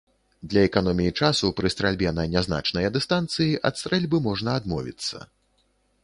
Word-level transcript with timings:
Для 0.51 0.61
эканоміі 0.67 1.11
часу, 1.25 1.49
пры 1.57 1.69
стральбе 1.73 2.13
на 2.19 2.25
нязначныя 2.35 2.91
дыстанцыі, 2.95 3.51
ад 3.71 3.77
стрэльбы 3.83 4.23
можна 4.29 4.57
адмовіцца. 4.63 5.17